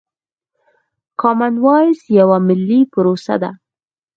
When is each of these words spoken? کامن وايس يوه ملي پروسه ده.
کامن 1.21 1.53
وايس 1.65 2.01
يوه 2.19 2.37
ملي 2.47 2.79
پروسه 2.91 3.35
ده. 3.41 3.51